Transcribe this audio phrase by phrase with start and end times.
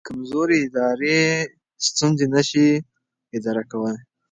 [0.07, 1.19] کمزوري ادارې
[1.87, 2.67] ستونزې نه شي
[3.37, 3.97] اداره کولی.